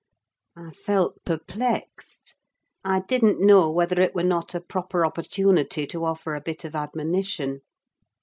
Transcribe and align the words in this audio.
I 0.55 0.71
felt 0.71 1.23
perplexed: 1.25 2.33
I 2.83 3.01
didn't 3.01 3.39
know 3.39 3.69
whether 3.69 4.01
it 4.01 4.15
were 4.15 4.23
not 4.23 4.55
a 4.55 4.59
proper 4.59 5.05
opportunity 5.05 5.85
to 5.85 6.05
offer 6.05 6.33
a 6.33 6.41
bit 6.41 6.63
of 6.63 6.73
admonition. 6.75 7.61